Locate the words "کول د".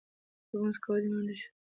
0.83-1.05